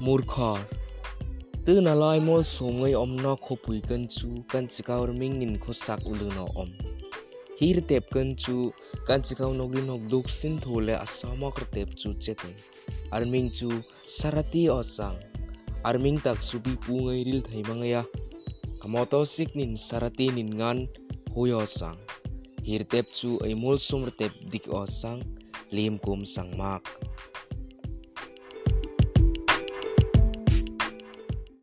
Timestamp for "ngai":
2.76-2.94, 17.04-17.20